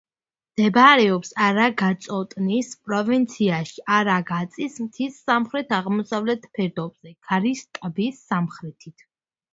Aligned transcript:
მდებარეობს 0.53 1.33
არაგაწოტნის 1.47 2.71
პროვინციაში, 2.87 3.83
არაგაწის 3.97 4.79
მთის 4.87 5.21
სამხრეთ-აღმოსავლეთ 5.29 6.49
ფერდობზე, 6.59 7.17
ქარის 7.29 7.65
ტის 7.81 8.25
სამხრეთით. 8.33 9.07